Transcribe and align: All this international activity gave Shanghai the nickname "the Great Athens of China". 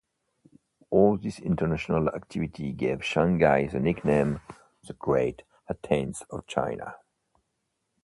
All 0.89 1.15
this 1.15 1.37
international 1.37 2.07
activity 2.09 2.71
gave 2.71 3.05
Shanghai 3.05 3.67
the 3.67 3.79
nickname 3.79 4.41
"the 4.87 4.93
Great 4.93 5.43
Athens 5.69 6.23
of 6.31 6.47
China". 6.47 6.95